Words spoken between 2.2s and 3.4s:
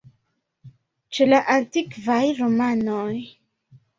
romanoj.